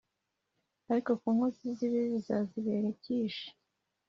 Ariko 0.91 1.11
ku 1.21 1.27
nkozi 1.35 1.65
z 1.77 1.79
ibibi 1.85 2.09
bizazibera 2.15 2.87
icyishi 2.95 3.47